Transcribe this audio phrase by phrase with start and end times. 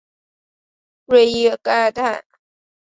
[1.05, 2.25] 瑞伊盖泰。